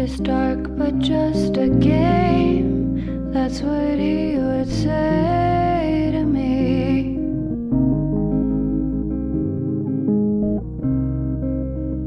[0.00, 3.32] It's dark, but just a game.
[3.32, 7.16] That's what he would say to me.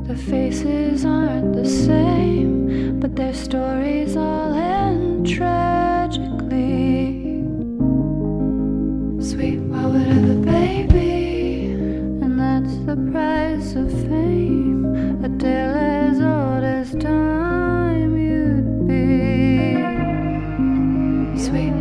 [0.07, 6.23] The faces aren't the same, but their stories all end tragically.
[9.21, 11.73] Sweet, why have a baby?
[12.23, 14.85] And that's the price of fame.
[15.25, 15.90] A tale
[21.41, 21.80] Sweet,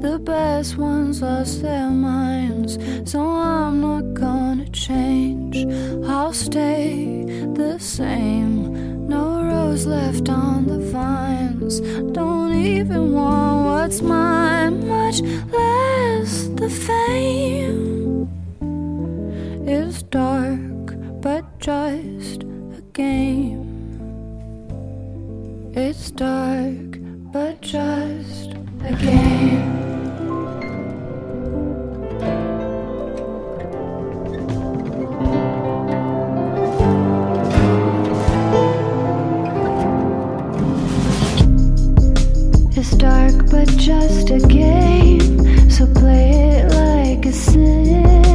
[0.00, 5.66] The best ones lost their minds, so I'm not gonna change.
[6.06, 9.06] I'll stay the same.
[9.06, 11.80] No rose left on the vines.
[12.12, 18.26] Don't even want what's mine, much less the fame.
[19.68, 22.44] It's dark, but just
[22.78, 23.68] a game.
[25.74, 26.98] It's dark,
[27.32, 29.19] but just a game.
[43.80, 45.70] Just a game.
[45.70, 48.29] So play it like a symphony.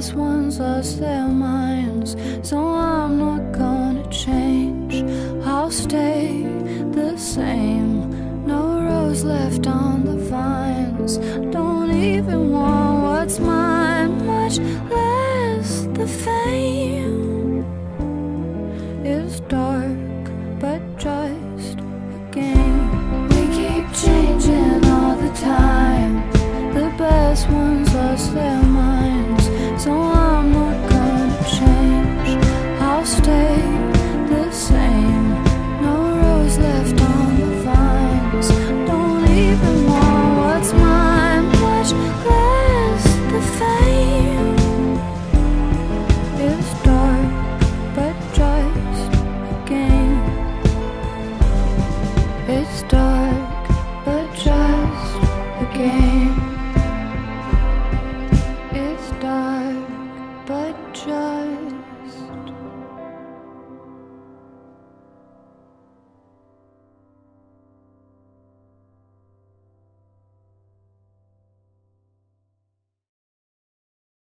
[0.00, 2.16] has ones lost their minds.
[2.42, 4.94] So I'm not gonna change.
[5.44, 6.42] I'll stay
[6.98, 7.92] the same.
[8.46, 11.18] No rose left on the vines.
[11.56, 14.56] Don't even want what's mine, much
[14.96, 15.68] less
[15.98, 16.79] the fame.
[33.18, 33.56] stay
[34.28, 35.28] the same.
[35.82, 38.48] No rose left on the vines.
[38.88, 41.46] Don't even want what's mine.
[43.32, 44.50] The fame.
[46.82, 47.32] Dark,
[47.94, 49.12] but just
[49.52, 50.20] a game.
[52.48, 53.68] It's dark,
[54.04, 55.16] but just
[55.64, 56.38] a game.
[58.72, 59.76] It's dark,
[60.46, 61.29] but just.